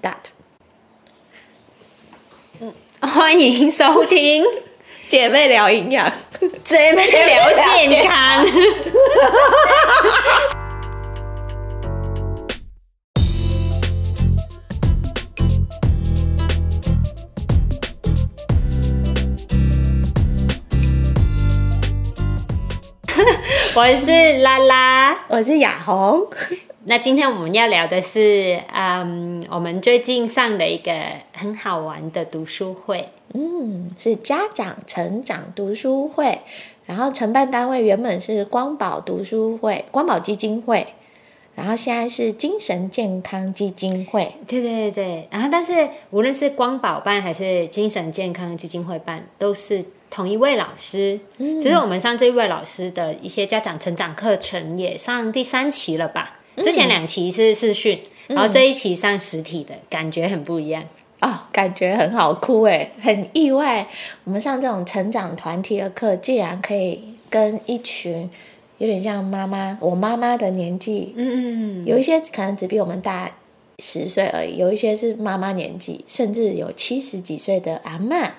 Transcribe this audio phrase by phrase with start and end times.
[0.00, 0.30] start。
[3.00, 4.44] 欢迎收听
[5.08, 6.10] 姐妹聊营养，
[6.64, 7.50] 姐妹聊
[7.88, 8.46] 健康。
[23.72, 26.26] 我是拉拉，我是雅红。
[26.84, 30.90] 那今天我们要聊的是，嗯，我们最近上的一个
[31.34, 36.40] 很好玩的读书会，嗯，是家长成长读书会。
[36.86, 40.94] 然后承办单位原本是光宝读书会、光宝基金会，
[41.54, 44.34] 然后现在是精神健康基金会。
[44.46, 51.20] 对对对，然后但是无论是光宝办还是精神健康基金会办，都是同一位老师。
[51.36, 56.38] 嗯，只是我们上这一位老师的一些家长成长课程也上第三期了吧？
[56.56, 60.84] 之前两期是视讯，然后这一期上实体的感觉很不一样
[61.20, 63.86] 哦，感觉很好哭诶，很意外。
[64.24, 68.28] 我们上这种成长团体的课，竟然可以跟一群
[68.78, 73.30] 有点像妈妈，我妈妈的年纪，嗯嗯嗯，有一些可能只比我们大
[73.78, 78.34] 十岁而已，有一些是妈妈年纪，甚至有七十几岁的阿妈，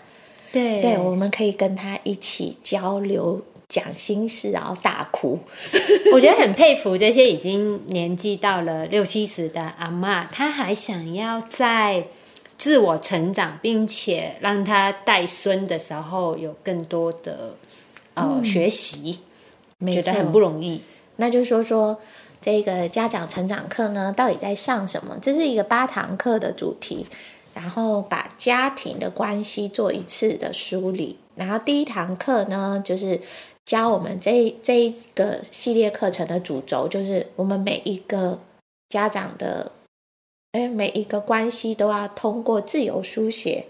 [0.52, 3.42] 对对，我们可以跟她一起交流。
[3.72, 5.40] 讲心事，然后大哭。
[6.12, 12.08] 我觉得很佩服这些已经年纪到了六七十的阿妈，她还想要在
[12.58, 17.56] 自我成长，并且让她带孙的时候有更多的
[18.16, 19.20] 呃学习，
[19.80, 20.84] 觉得很不容易。
[21.16, 21.98] 那就说说
[22.42, 25.18] 这个家长成长课呢，到底在上什么？
[25.22, 27.06] 这是一个八堂课的主题，
[27.54, 31.18] 然后把家庭的关系做一次的梳理。
[31.36, 33.22] 然后第一堂课呢，就是。
[33.72, 38.38] 教我们这这一个系列课程的主轴，就是我们每一个
[38.90, 39.72] 家长的，
[40.52, 43.68] 哎，每一个关系都要通过自由书写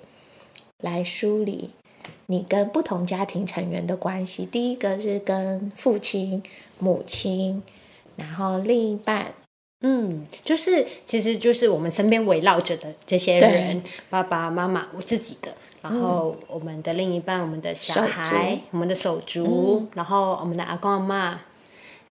[0.79, 1.69] 来梳理
[2.25, 4.43] 你跟不同家庭成员的关系。
[4.43, 6.41] 第一个是跟父亲、
[6.79, 7.61] 母亲，
[8.15, 9.35] 然后另一半，
[9.81, 15.53] 嗯，就是其实就是我们身边围绕着的这些人，爸爸妈妈，我自己的。
[15.81, 21.39] 然后我们的另一半，我们的小孩，我们的手足，然后我们的阿公阿妈，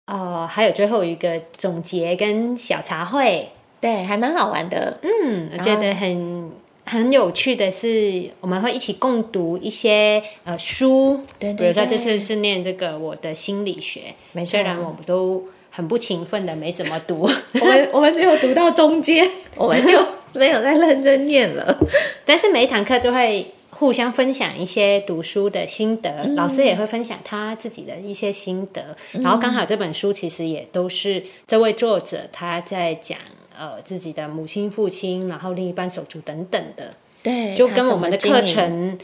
[0.07, 4.99] 呃，还有最后一个总结跟小茶会，对，还蛮好玩的。
[5.03, 6.51] 嗯，我觉得很
[6.85, 14.15] 很有趣的是，我们会一起共读一些呃书，对，比如说这次是念这个我的心理学，
[14.45, 17.21] 虽然我们都很不勤奋的没怎么读，
[17.61, 19.25] 我们我们只有读到中间，
[19.57, 20.05] 我们就。
[20.35, 21.79] 没有在认真念了，
[22.25, 33.19] 但是每一堂课就会互相分享一些读书的心得，老师也会分享他自己的一些心得，然后刚好这本书其实也都是这位作者他在讲
[33.59, 38.99] 呃自己的母亲、父亲，然后另一半手足等等的，对，就跟我们的课程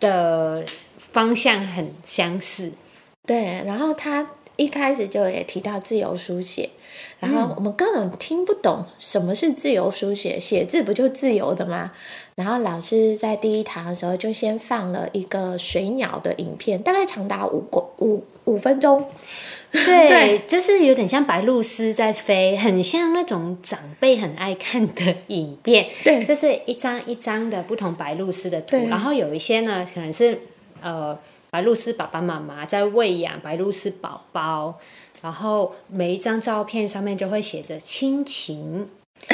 [0.00, 0.64] 的
[0.96, 2.72] 方向很相似，
[3.26, 4.26] 对，然后他
[4.58, 6.68] 一开始就也提到自由书写。
[7.20, 11.90] 然后我们根本听不懂什么是自由书写，写字不就自由的吗？
[12.36, 19.04] 然后老师在第一堂的时候就先放了一个水鸟的影片，大概长达五个五五分钟。
[19.70, 25.86] 对，就是有点像白鹭鸶在飞，很像那种长辈很爱看的影片。
[26.04, 30.40] 对，就是一张一张的不同白鹭鸶的图，然后有一些呢可能是
[30.80, 31.18] 呃
[31.50, 34.78] 白鹭鸶爸爸妈妈在喂养白鹭鸶宝宝。
[35.20, 38.88] 然后每一张照片上面就会写着亲情、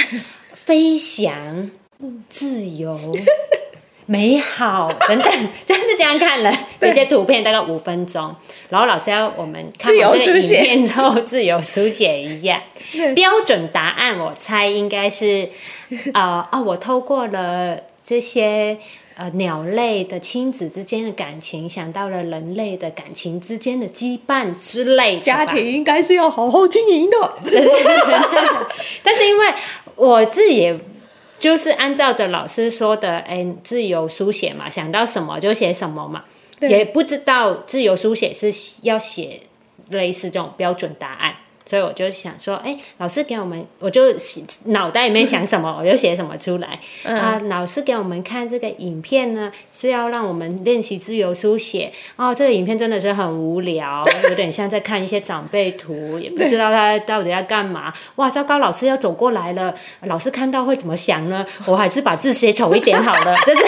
[0.54, 1.70] 飞翔、
[2.30, 2.98] 自由、
[4.06, 5.30] 美好等等，
[5.66, 8.34] 就是这样看了这些图片大概五分钟。
[8.70, 12.62] 然后老师要我们看完这个影片之后自由书写一下
[13.14, 14.18] 标准答案。
[14.18, 15.50] 我猜应该是
[16.14, 18.78] 啊啊，我透过了这些。
[19.16, 25.20] 呃，鸟类的亲子之间的感情，想到了人类的感情之间的羁绊之类。
[25.20, 27.32] 家庭应该是要好好经营的。
[29.04, 29.54] 但是因为
[29.94, 30.76] 我自己也
[31.38, 36.24] 就是按照着老师说的，哎，自由书写嘛，想到什么就写什么嘛，
[36.60, 38.50] 也不知道自由书写是
[38.82, 39.42] 要写
[39.90, 41.36] 类似这种标准答案。
[41.74, 44.02] 所以我就想说，哎，老师给我们，我就
[44.66, 46.78] 脑袋里面想什么，我就写什么出来。
[47.02, 51.92] 啊，老师给我们看这个影片呢，是要让我们练习自由书写。
[52.14, 57.92] 哦，这个影片真的是很无聊，有点像在看一些长辈图，也不知道他到底在干嘛。
[58.14, 61.44] 哇，糟糕，老师要走过来了，老师看到会怎么想呢？
[61.66, 63.64] 我还是把字写丑一点好了，就是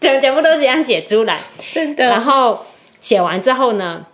[0.00, 1.38] 全全部都这样写出来。
[1.74, 2.06] 真的。
[2.06, 2.64] 然后
[3.02, 4.06] 写完之后呢？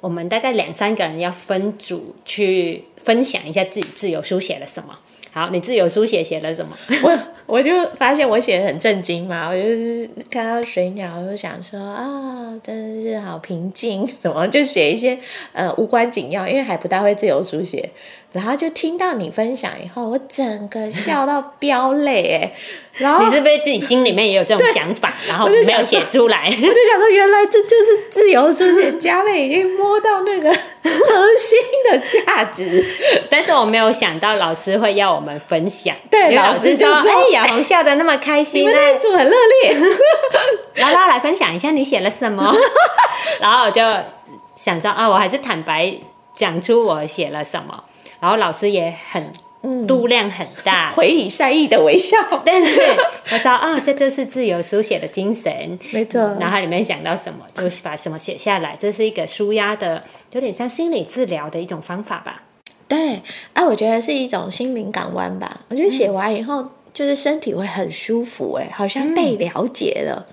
[0.00, 4.96] 我们大概两三个人要分组去分享一下自己自由书写了什么，
[5.32, 6.76] 好，你自由书写写了什么？
[7.02, 15.18] 我我就发现我写的很震惊嘛，我就是看到水鸟，我就想说啊，真是好平静，什么就写一些
[15.52, 17.90] 呃无关紧要，因为还不大会自由书写。
[18.30, 22.52] 然后就听到你分享以后，我整个笑到飙泪哎！
[22.98, 26.46] 然后你是不是自己心里面也有这种想法，然后没有写出来？
[26.46, 31.58] 我就想说，原来这就是自由书写，嘉妹已经摸到那个核心
[31.90, 32.84] 的价值。
[33.30, 35.94] 但是我没有想到老师会要我们分享。
[36.10, 39.76] 对，老师就说：“哎，雅红笑的那么开心，你们那组很热烈。
[40.74, 42.54] 然后来分享一下你写了什么。
[43.40, 43.80] 然后我就
[44.56, 45.94] 想说啊，我还是坦白
[46.34, 47.84] 讲出我写了什么。
[48.20, 49.30] 然后老师也很
[49.86, 52.16] 度量很大， 回以善意的微笑。
[52.44, 52.96] 对对，
[53.32, 56.20] 我说啊，这就是自由书写的精神，没错。
[56.40, 62.42] 然后里面想到什么，就是把什么写下来，这是一个舒压的，有点像心理治疗的一种方法吧。
[62.86, 63.20] 对，
[63.52, 65.60] 哎，我觉得是一种心灵港湾吧。
[65.68, 66.64] 我觉得写完以后，
[66.94, 70.26] 就是身体会很舒服，哎，好像被了解了。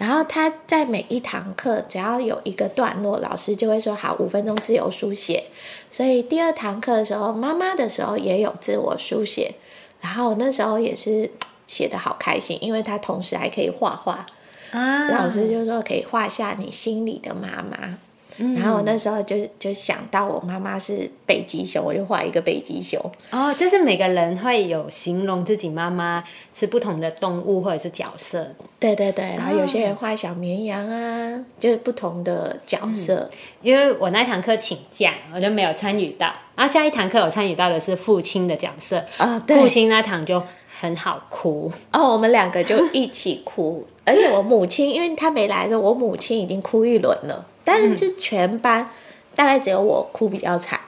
[0.00, 5.44] 然后他在每一堂课，只要有一个段落，老师就会说好五分钟自由书写。
[5.90, 9.56] 所以第二堂课的时候，妈妈的时候也有自我书写。
[10.00, 11.30] 然后那时候也是
[11.66, 14.24] 写的好开心，因为他同时还可以画画。
[14.70, 17.98] 啊，老师就说可以画下你心里的妈妈。
[18.36, 23.00] 然后我那时候就就想到我妈妈是北极熊，我就画一个北极熊。
[23.30, 26.22] 哦，就是每个人会有形容自己妈妈
[26.54, 28.46] 是不同的动物或者是角色。
[28.78, 33.28] 对对对，然后有些人画小绵羊啊，就是不同的角色。
[33.60, 36.32] 因为我那堂课请假，我就没有参与到。
[36.56, 39.04] 然后下一堂课我参与到的是父亲的角色。
[39.18, 39.58] 啊，对。
[39.58, 40.42] 父亲那堂就
[40.80, 41.70] 很好哭。
[41.92, 47.46] 哦，我们两个就一起哭，而且我母亲，因为她没来的时候，我母亲已经哭一轮了。
[47.70, 48.90] 但是这全班
[49.36, 50.80] 大概只有我哭比较惨，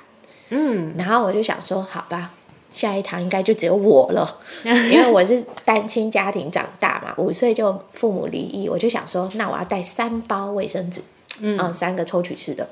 [0.51, 2.33] 嗯，然后我就想说，好吧，
[2.71, 11.01] 下一堂应该就只有我了， 因为我是单亲家庭长大嘛，五岁就父母离异，我就想说，那我要带三包卫生纸，
[11.41, 12.69] 嗯，三个抽取式的，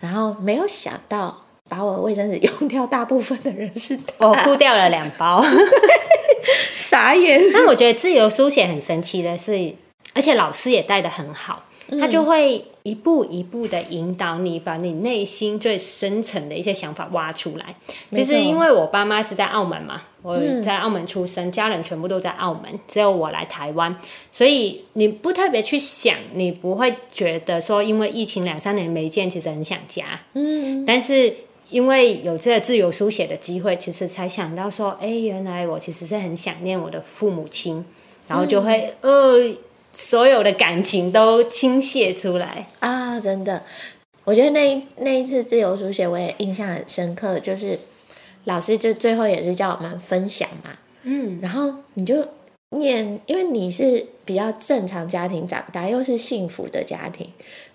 [0.00, 5.40] 然后没有想到把我卫生纸用掉大部分的人是我哭掉了两包，
[6.80, 7.40] 傻眼。
[7.54, 9.76] 但我觉得自由书写很神奇的是，
[10.14, 11.62] 而且老师也带的很好。
[12.00, 17.74] 他就会一步一步的引导你，把你内心最深层的一些想法挖出来。
[18.10, 23.94] 其实因为我爸妈是在澳门嘛，我在澳门出生，家人全部都在澳门，只有我来台湾，
[24.30, 30.20] 所以你不特别去想，你不会觉得说因为疫情两三年没见，其实很想家。
[30.34, 31.34] 嗯，但是
[31.68, 37.84] 因为有这个自由书写的机会，其实才想到说，哎，原来我其实是很想念我的父母亲，
[38.28, 39.54] 然后就会呃。
[39.92, 43.20] 所有的感情都倾泻出来啊！
[43.20, 43.62] 真的，
[44.24, 47.78] 我觉得那那一次自由书写我也印象很深刻，就是
[48.44, 50.70] 老师就最后也是叫我们分享嘛，
[51.02, 52.26] 嗯，然后你就
[52.70, 57.28] 念，因为你是比较正常家庭长大，又是幸福的家庭，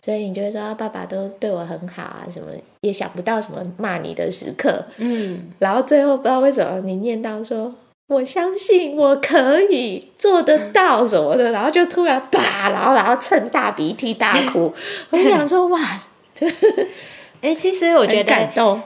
[0.04, 2.48] 所以你就会说爸爸都对我很好啊，什么
[2.82, 7.76] 也想不到什么骂你的时刻，嗯，然后最后不知道为什么你念到说。
[8.08, 14.74] 我相信我可以做得到什么的，然后就突然啪，然后然后蹭大鼻涕大哭。
[15.12, 16.02] 我想说哇，
[17.42, 18.82] 哎，其实我觉得感动，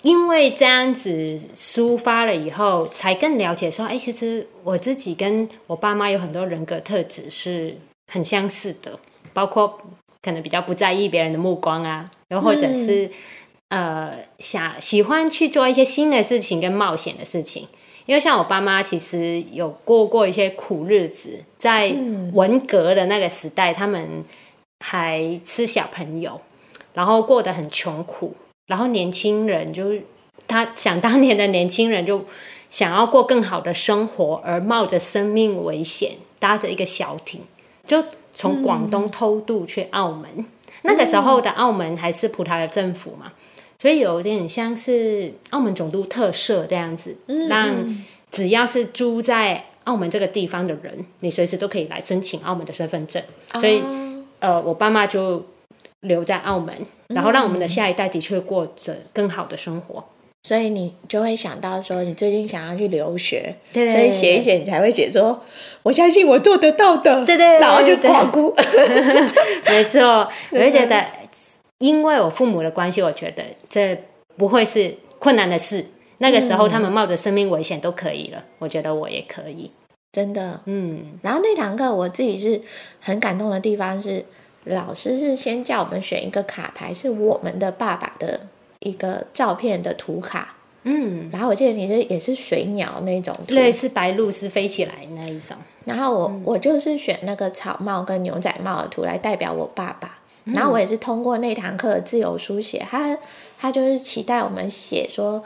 [0.00, 7.76] 因为这样子抒发了以后，才更了解说，哎，其实我自己跟我爸妈有很多人格特质是
[8.10, 8.98] 很相似的，
[9.34, 9.78] 包括
[10.22, 13.10] 可能比较不在意别人的目光啊，又或者是
[13.72, 17.66] 呃想喜欢去做一些新的事情跟冒险的事情。
[18.04, 21.96] 因为像我爸妈，其实有过过一些苦日子，在
[22.34, 24.22] 文革的那个时代，他们
[24.84, 26.40] 还吃小朋友，
[26.92, 28.34] 然后过得很穷苦。
[28.66, 30.02] 然后年轻人就是
[30.46, 32.26] 他想当年的年轻人就
[32.68, 37.42] 想要过更好的生活，而冒着生命危险搭着一个小艇，
[37.86, 40.44] 就从广东偷渡去澳门。
[40.82, 43.32] 那个时候的澳门还是葡萄牙政府嘛。
[43.82, 47.16] 所以有点像是澳门总督特赦这样子，
[47.48, 47.74] 让
[48.30, 53.20] 只要是住在澳门这个地方的人，你随时都可以来申请澳门的身份证。
[53.54, 53.82] 所以，
[54.38, 55.44] 呃，我爸妈就
[56.02, 56.72] 留在澳门，
[57.08, 60.04] 然后让我们的下一代的确过着更好的生活。
[60.44, 65.42] 所以你就会想到说，你最近想要去留学，所以写一写，你才会写说，
[65.82, 67.26] 我相信我做得到的。
[67.26, 68.54] 对对，然后就狂哭。
[69.66, 71.04] 没错，我就觉得。
[71.82, 74.00] 因为我父母的关系，我觉得这
[74.36, 75.84] 不会是困难的事。
[76.18, 79.68] 那个时候，他们冒着生命危险都可以了，我觉得我也可以，
[80.12, 80.60] 真的。
[80.66, 82.62] 嗯，然后那堂课我自己是
[83.00, 84.24] 很感动的地方是，
[84.62, 88.42] 老师是先叫我们选一个卡牌，是我们的爸爸的
[88.78, 90.54] 一个照片的图卡。
[90.84, 95.56] 嗯，然后我记得你是也是水鸟那种图，类似白鹭是飞起来那一种。
[95.84, 100.20] 然后我我就是选那个草帽跟牛仔帽的图来代表我爸爸。
[100.44, 103.16] 然后我也是通过那堂课自由书写，他
[103.60, 105.44] 他就是期待我们写说，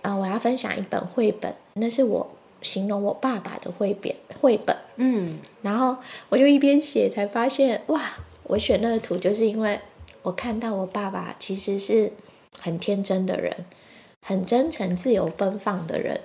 [0.00, 2.30] 呃，我要分享一本绘本，那是我
[2.62, 4.74] 形容我爸爸的绘本绘本。
[4.96, 5.98] 嗯，然后
[6.30, 8.12] 我就一边写，才发现哇，
[8.44, 9.78] 我选那个图就是因为
[10.22, 12.10] 我看到我爸爸其实是
[12.58, 13.54] 很天真的人，
[14.22, 16.18] 很真诚、自由奔放的人，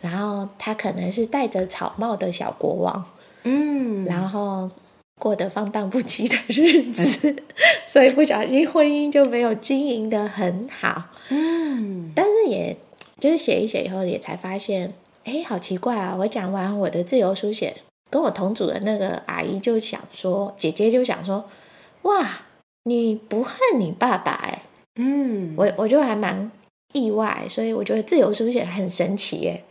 [0.00, 3.04] 然后他可能是戴着草帽的小国王。
[3.44, 4.68] 嗯，然后。
[5.24, 7.34] 过得放荡不羁的日子，
[7.88, 11.04] 所以不小心婚姻就没有经营的很好。
[11.30, 12.76] 嗯，但是也
[13.18, 14.92] 就是写一写以后，也才发现，
[15.24, 16.14] 哎，好奇怪啊！
[16.18, 17.74] 我讲完我的自由书写，
[18.10, 21.48] 跟我同组的那个阿姨就想说，姐姐就想说，
[22.02, 22.42] 哇，
[22.82, 24.62] 你不恨你爸爸哎？
[24.96, 26.52] 嗯，我我就还蛮
[26.92, 29.64] 意外，所以我觉得自由书写很神奇耶。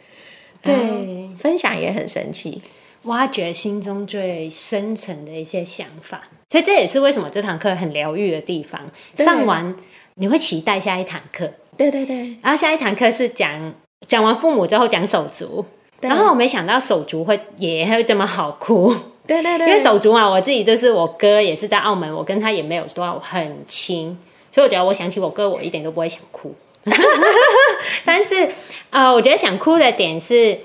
[0.64, 2.64] 对，分享也很神奇。
[3.04, 8.80] 挖掘心中最深层的一些想法，所以这也是为什么这堂课很疗愈的地方。
[9.16, 9.76] 上完
[10.16, 12.38] 你会期待下一堂课，对对对。
[12.42, 13.74] 然后下一堂课是讲
[14.08, 15.66] 讲完父母之后讲手足，
[16.00, 18.94] 然后我没想到手足会也会这么好哭，
[19.28, 19.68] 对对对。
[19.68, 24.18] 因为手足嘛，我自己就是我哥也是在澳门，我跟他也没有多少很亲，
[24.50, 26.56] 所以我觉得我想起我哥，我一点都不会想哭。
[28.06, 28.50] 但是
[28.92, 30.58] 呃，我觉得想哭的点是。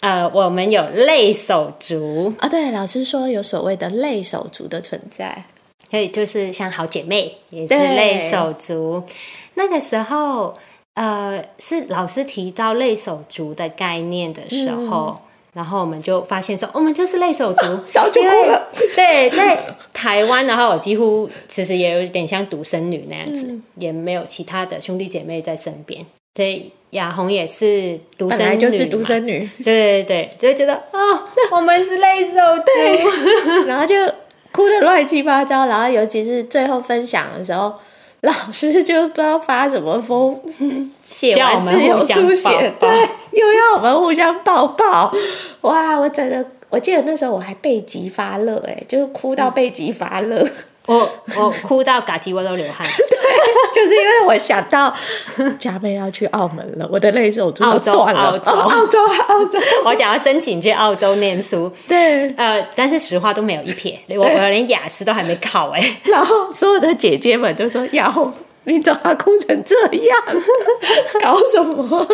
[0.00, 2.32] 呃，我们有类手足。
[2.38, 5.44] 啊，对，老师说有所谓的类手足的存在，
[5.90, 9.02] 所以就是像好姐妹也是类手足。
[9.54, 10.52] 那个时候，
[10.94, 15.18] 呃，是老师提到类手足的概念的时候，
[15.54, 18.68] 然后我们就发现说，我们就是类手足， 早就哭了。
[18.94, 19.58] 对，在
[19.94, 26.04] 台湾的话，我几乎其实也有点像独生女那样子，也没有其他的兄弟姐妹在身边，
[26.36, 26.70] 所以。
[26.90, 33.94] 雅红也是独生女，本来就是独生女，对对对，就会觉得哦，我们是泪手足， 然后就
[34.50, 37.74] 哭的乱七八糟，然后尤其是最后分享的时候，
[38.20, 40.40] 老师就不知道发什么疯，
[41.04, 42.88] 写完自由书写，对，
[43.32, 45.12] 又要我们互相抱抱，
[45.62, 50.48] 哇，我整个，我记得那时候我还背脊发热，哎，就是哭到背脊发热。
[50.86, 54.94] 我我哭到嘎叽窝都流汗， 对，就是因为我想到
[55.58, 58.20] 佳妹要去澳门了，我的泪手就断了。
[58.30, 65.80] 澳洲，澳洲，澳洲，我想要申请去澳洲念书，对，呃，但是实话都没有一撇，我我连雅思都还没考哎。
[66.04, 68.32] 然后所有的姐姐们都说：“雅红，
[68.64, 70.18] 你怎么哭成这样？
[71.22, 72.06] 搞什么？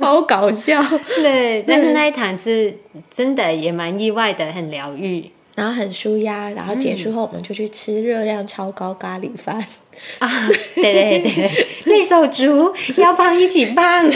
[0.00, 0.82] 好搞笑。”
[1.16, 2.74] 对，但是那一堂是
[3.14, 5.30] 真的也蛮意外的，很疗愈。
[5.54, 9.62] 然后很舒压，然后结束后我们就去吃热量超高咖喱饭
[10.18, 10.48] 啊！
[10.74, 14.10] 对对对，内手足要胖一起胖。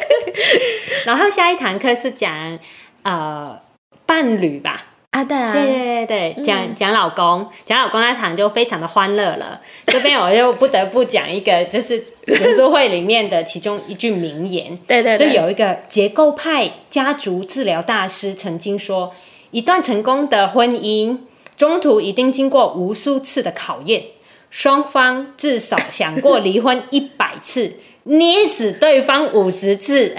[1.06, 2.58] 然后下一堂课是讲
[3.02, 3.58] 呃
[4.04, 4.84] 伴侣吧？
[5.12, 9.58] 啊对啊，对对对对，讲讲老公，讲老公那堂就非常的欢乐了。
[9.86, 14.76] 这边我又不得不讲一个，就是读书会里面的其中一句名言。
[14.86, 19.14] 对对，就有一个结构派家族治疗大师曾经说。
[19.50, 21.18] 一段成功的婚姻，
[21.56, 24.04] 中途一定经过无数次的考验，
[24.50, 27.74] 双方至少想过离婚一百次，
[28.04, 30.14] 捏死对方五十次。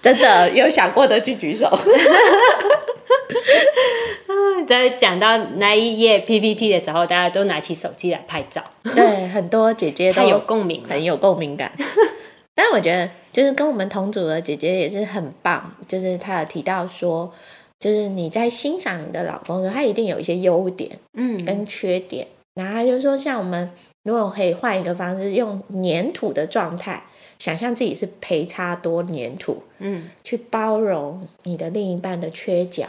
[0.00, 1.68] 真的有想过的举举手。
[4.66, 8.62] 在讲到那一页 PPT 的时候，大家都拿起手机来拍照。
[8.94, 11.72] 对，很多姐姐都有共鸣，很有共鸣感。
[12.54, 17.32] 但我觉得，就是跟我们同组的姐姐也是很棒，就是她有提到说。
[17.78, 22.26] 就是你在欣赏你的老公的时候，他一定有一些优点，嗯，跟缺点。
[22.54, 23.70] 然后他就说，像我们
[24.04, 27.04] 如果可以换一个方式，用粘土的状态，
[27.38, 32.86] 想象自己是陪差多粘土，嗯，去包容你的另一半的缺角。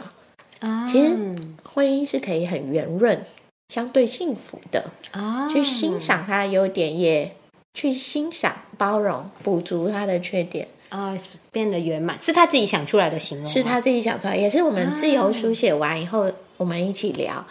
[0.60, 1.16] 啊，其实
[1.64, 3.20] 婚姻是可以很圆润、
[3.68, 4.90] 相对幸福的。
[5.10, 7.34] 啊，去欣赏他的优点，也
[7.74, 10.68] 去欣赏、包容、补足他的缺点。
[10.88, 11.14] 啊，
[11.50, 17.44] 变得圆满是他自己想出来的形容，是他自己想出来，也是我们自由书写完以后，我们一起聊。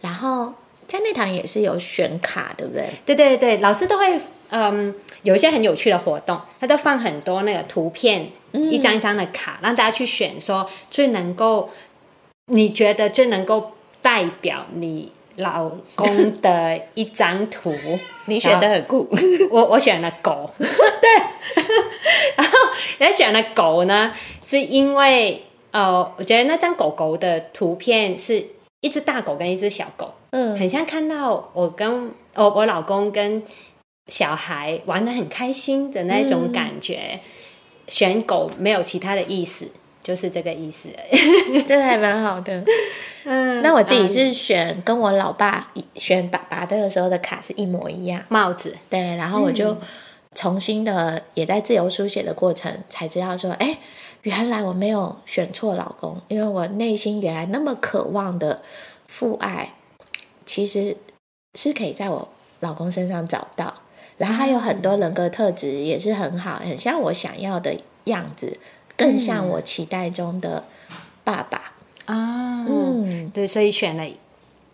[0.00, 0.52] 然后
[0.86, 2.90] 在那堂也是有选卡，对不对？
[3.06, 4.20] 对对对，老师都会
[4.50, 11.70] 嗯有一些很有趣的活动，他都放很多那个图片，一张一张的卡，让大家去选，说最能够
[12.46, 13.72] 你觉得最能够
[14.02, 17.74] 代表你老公的一张图。
[18.26, 19.08] 你选的很酷，
[19.50, 21.10] 我我选了狗， 对。
[22.36, 22.58] 然后
[22.98, 24.12] 人选了狗呢，
[24.46, 28.44] 是因为呃，我觉得那张狗狗的图片是
[28.80, 33.42] 一只大狗跟一只小狗，嗯，很像看到我跟我我老公跟
[34.06, 37.20] 小孩玩的很开心的那种感觉。
[37.88, 39.68] 选狗没有其他的意思，
[40.02, 40.88] 就是这个意思。
[41.66, 42.62] 这还蛮好的。
[43.24, 48.76] 嗯，那我自己是选跟我老爸选爸爸的时候的卡是一模一样，帽子。
[48.90, 49.76] 对，然后我就
[50.34, 53.78] 重新的也在自由书写的过程才知道说，哎，
[54.22, 58.62] 原来我没有选错老公，因为我内心原来那么渴望的
[59.06, 59.74] 父爱，
[60.44, 60.96] 其实
[61.54, 62.28] 是可以在我
[62.58, 63.72] 老公身上找到。
[64.18, 68.58] 然后还有很多人格特质也是很好，很像我想要的样子，
[69.02, 70.64] 更像我期待中的
[71.24, 71.72] 爸爸
[72.06, 72.64] 啊。
[72.68, 74.04] 嗯，对，所以选了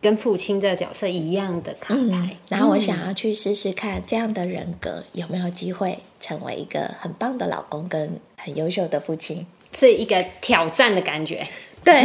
[0.01, 2.37] 跟父亲这个角色一样的卡牌。
[2.49, 11.47] 然后我想要去试试看，这样的人格有没有机会成为一个很棒的老公跟很优秀的父亲，是一个挑战的感觉。
[11.83, 12.05] 对，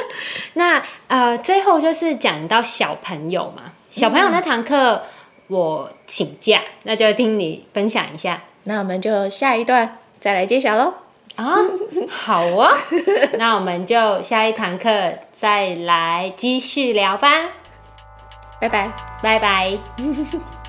[0.54, 5.02] 那呃，最后就是讲到小朋友嘛，小朋友那堂课。
[5.48, 8.44] 我请假，那就听你分享一下。
[8.62, 10.94] 那我们就下一段再来揭晓喽。
[11.36, 11.56] 啊，
[12.08, 12.72] 好啊，
[13.38, 14.90] 那我们就下一堂课
[15.32, 17.28] 再来继续聊吧。
[18.60, 19.78] 拜拜，拜拜。